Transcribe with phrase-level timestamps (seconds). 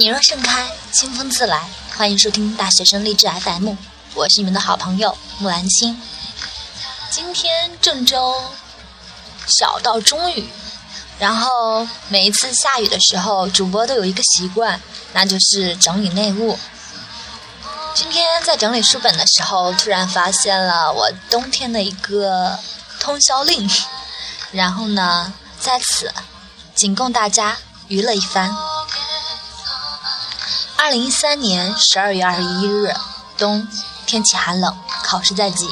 [0.00, 1.60] 你若盛开，清风自来。
[1.94, 3.74] 欢迎收听大学生励志 FM，
[4.14, 6.00] 我是你们的好朋友木兰青。
[7.10, 8.34] 今天郑州
[9.46, 10.48] 小到中雨，
[11.18, 14.80] 然后每一次下雨的时候，主播都有一个习惯，
[15.12, 16.58] 那就是整理内务。
[17.94, 22.58] 今天在整理书本的时候，突然发现了我冬天的一个
[22.98, 23.70] 通宵令，
[24.50, 26.10] 然后呢，在此
[26.74, 28.50] 仅供大家娱乐一番。
[30.82, 32.96] 二零一三年十二月二十一日，
[33.36, 33.68] 冬，
[34.06, 35.68] 天气寒冷，考试在即。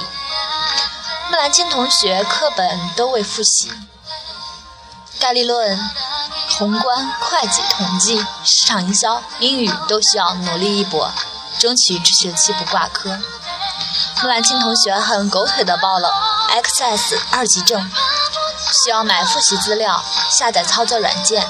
[1.31, 3.73] 木兰青同学课本都未复习，
[5.19, 5.81] 概率论、
[6.59, 11.11] 宏观、会计、统计、市场营销、英语都需要努力一搏，
[11.59, 13.19] 争取这学期不挂科。
[14.21, 16.13] 木兰青同学很狗腿的报了
[16.51, 17.91] XS 二级证，
[18.85, 21.49] 需要买复习资料、下载操作软件，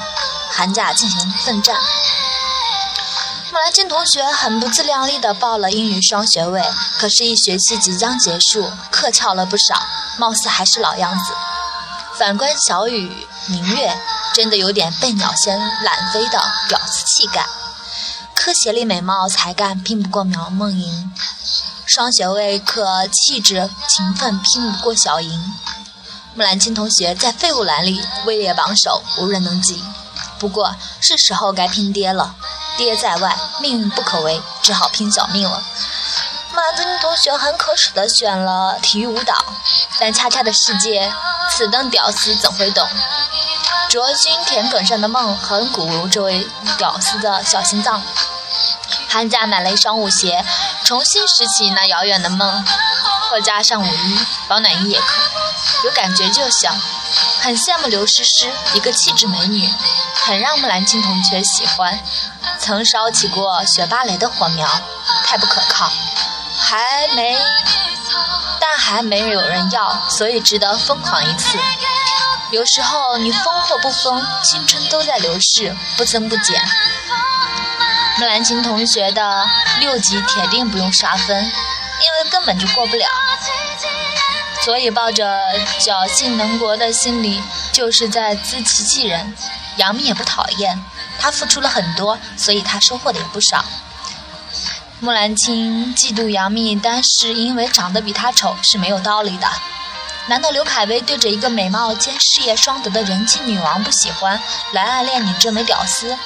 [0.48, 1.77] 寒假进行奋战。
[3.50, 6.62] 木兰青同学很不自量力地报了英语双学位，
[6.98, 9.82] 可是，一学期即将结束，课翘了不少，
[10.18, 11.32] 貌似还是老样子。
[12.19, 13.98] 反观小雨、明月，
[14.34, 16.38] 真的有点被鸟先懒飞的
[16.69, 17.46] 屌丝气概。
[18.34, 21.10] 科协力美貌才干拼不过苗梦莹，
[21.86, 25.54] 双学位课气质勤奋拼不过小莹。
[26.34, 29.82] 木兰青同学在废物栏里位列榜首，无人能及。
[30.38, 32.34] 不过，是时候该拼爹了。
[32.79, 35.61] 爹在外，命运不可违，只好拼小命了。
[36.53, 39.34] 马兰青同学很可耻的选了体育舞蹈，
[39.98, 41.12] 但恰恰的世界，
[41.51, 42.89] 此等屌丝怎会懂？
[43.91, 46.47] 卓君田埂上的梦很鼓舞这位
[46.79, 48.01] 屌丝的小心脏。
[49.09, 50.45] 寒假买了一双舞鞋，
[50.84, 52.65] 重新拾起那遥远的梦，
[53.29, 55.06] 或加上舞衣、保暖衣也可，
[55.84, 56.71] 有感觉就行。
[57.41, 59.69] 很羡慕刘诗诗，一个气质美女，
[60.15, 61.99] 很让木兰青同学喜欢。
[62.58, 64.69] 曾烧起过学芭蕾的火苗，
[65.24, 65.91] 太不可靠，
[66.58, 67.38] 还没，
[68.60, 71.58] 但还没有人要，所以值得疯狂一次。
[72.50, 76.62] 有时候你疯或不疯，青春都在流逝，不增不减。
[78.19, 79.46] 木兰青同学的
[79.80, 83.06] 六级铁定不用刷分，因为根本就过不了。
[84.64, 85.38] 所以抱着
[85.78, 87.42] 侥幸能过的心理，
[87.72, 89.36] 就是在自欺欺人。
[89.76, 90.84] 杨幂也不讨厌。
[91.19, 93.65] 他付出了很多，所以他收获的也不少。
[95.01, 99.49] 木兰青嫉妒杨幂，但是因为长得比她丑是没有道理的。
[100.27, 104.41] 难道刘恺威对着一个美貌兼事业双得的人气女王不喜欢，
[104.73, 106.19] 来暗恋你这枚屌丝？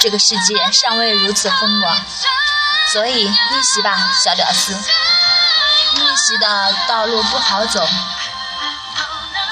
[0.00, 1.96] 这个世界尚未如此风光，
[2.92, 4.72] 所以逆袭吧，小屌丝！
[4.74, 7.88] 逆袭的道路不好走，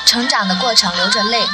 [0.04, 1.44] 成长的过程流着泪。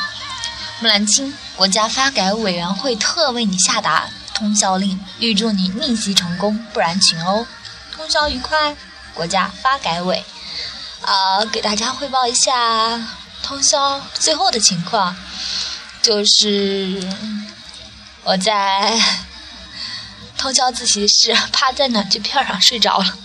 [0.82, 1.32] 木兰青。
[1.54, 7.46] 国家发改委员会特为你下达通宵令，预祝你逆袭成功，不然群殴。
[7.94, 8.74] 通宵愉快，
[9.14, 10.24] 国家发改委。
[11.02, 13.00] 啊，给大家汇报一下
[13.44, 15.14] 通宵最后的情况，
[16.02, 17.00] 就是
[18.24, 19.00] 我在
[20.36, 23.16] 通宵自习室趴在暖气片上睡着了。